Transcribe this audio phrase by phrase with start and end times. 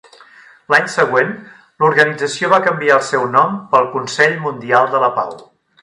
[0.73, 1.29] L'any següent,
[1.83, 5.39] l'organització va canviar el seu nom pel Consell Mundial de la Pau.